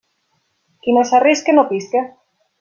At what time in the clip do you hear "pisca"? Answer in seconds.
1.75-2.05